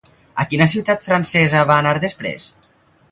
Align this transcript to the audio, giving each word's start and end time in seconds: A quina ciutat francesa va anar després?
A 0.43 0.45
quina 0.53 0.65
ciutat 0.71 1.05
francesa 1.09 1.61
va 1.73 1.77
anar 1.83 1.93
després? 2.07 2.49